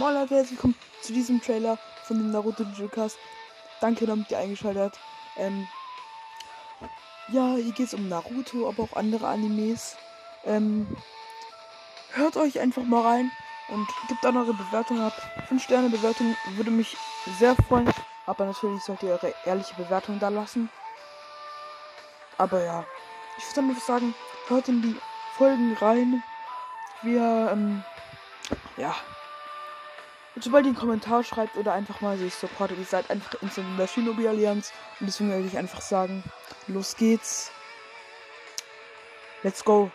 Moin 0.00 0.14
Leute, 0.14 0.34
herzlich 0.36 0.52
willkommen 0.52 0.76
zu 1.02 1.12
diesem 1.12 1.42
Trailer 1.42 1.76
von 2.04 2.16
dem 2.16 2.30
Naruto 2.30 2.64
Cast. 2.88 3.18
Danke, 3.82 4.06
dass 4.06 4.18
ihr 4.30 4.38
eingeschaltet 4.38 4.82
habt. 4.82 5.00
Ähm, 5.36 5.68
ja, 7.28 7.56
hier 7.56 7.72
geht 7.74 7.88
es 7.88 7.92
um 7.92 8.08
Naruto, 8.08 8.66
aber 8.66 8.84
auch 8.84 8.96
andere 8.96 9.28
Animes. 9.28 9.98
Ähm, 10.46 10.96
hört 12.12 12.38
euch 12.38 12.60
einfach 12.60 12.82
mal 12.82 13.02
rein 13.02 13.30
und 13.68 13.86
gebt 14.08 14.24
auch 14.24 14.34
eure 14.34 14.54
Bewertung 14.54 15.02
ab. 15.02 15.12
5 15.48 15.62
Sterne 15.62 15.90
Bewertung 15.90 16.34
würde 16.56 16.70
mich 16.70 16.96
sehr 17.38 17.54
freuen. 17.68 17.92
Aber 18.24 18.46
natürlich 18.46 18.82
sollt 18.82 19.02
ihr 19.02 19.10
eure 19.10 19.34
ehrliche 19.44 19.74
Bewertung 19.74 20.18
da 20.18 20.30
lassen. 20.30 20.70
Aber 22.38 22.64
ja, 22.64 22.86
ich 23.36 23.44
würde 23.44 23.56
dann 23.56 23.68
einfach 23.68 23.86
sagen, 23.86 24.14
hört 24.48 24.66
in 24.66 24.80
die 24.80 24.96
Folgen 25.36 25.76
rein. 25.78 26.22
Wir, 27.02 27.50
ähm, 27.52 27.84
ja. 28.78 28.96
Sobald 30.42 30.64
ihr 30.64 30.70
einen 30.70 30.78
Kommentar 30.78 31.22
schreibt 31.22 31.56
oder 31.56 31.74
einfach 31.74 32.00
mal 32.00 32.16
sich 32.16 32.34
supportet, 32.34 32.78
ihr 32.78 32.86
seid 32.86 33.10
einfach 33.10 33.34
instant 33.42 33.68
in 33.68 33.76
der 33.76 33.86
Shinobi 33.86 34.26
Allianz. 34.26 34.72
Und 34.98 35.06
deswegen 35.06 35.30
würde 35.30 35.46
ich 35.46 35.58
einfach 35.58 35.82
sagen, 35.82 36.24
los 36.66 36.96
geht's. 36.96 37.52
Let's 39.42 39.62
go. 39.62 39.90